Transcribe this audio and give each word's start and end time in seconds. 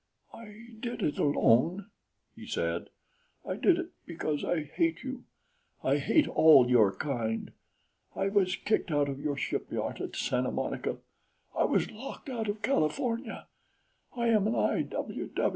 "I 0.33 0.69
did 0.79 1.03
it 1.03 1.19
alone," 1.19 1.91
he 2.35 2.47
said. 2.47 2.89
"I 3.47 3.55
did 3.55 3.77
it 3.77 3.91
because 4.07 4.43
I 4.43 4.63
hate 4.63 5.03
you 5.03 5.25
I 5.83 5.97
hate 5.97 6.27
all 6.27 6.67
your 6.67 6.91
kind. 6.91 7.51
I 8.15 8.29
was 8.29 8.55
kicked 8.55 8.89
out 8.89 9.09
of 9.09 9.19
your 9.21 9.37
shipyard 9.37 10.01
at 10.01 10.15
Santa 10.15 10.49
Monica. 10.49 10.97
I 11.55 11.65
was 11.65 11.91
locked 11.91 12.29
out 12.29 12.49
of 12.49 12.63
California. 12.63 13.45
I 14.17 14.29
am 14.29 14.47
an 14.47 14.55
I. 14.55 14.87